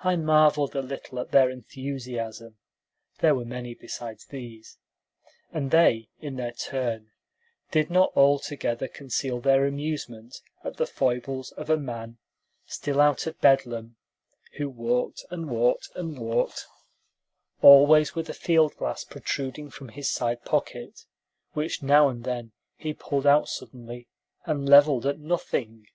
[0.00, 2.58] I marveled a little at their enthusiasm
[3.20, 4.76] (there were many beside these),
[5.50, 7.12] and they, in their turn,
[7.70, 12.18] did not altogether conceal their amusement at the foibles of a man,
[12.66, 13.96] still out of Bedlam,
[14.58, 16.66] who walked and walked and walked,
[17.62, 21.06] always with a field glass protruding from his side pocket,
[21.54, 24.06] which now and then he pulled out suddenly
[24.44, 25.86] and leveled at nothing.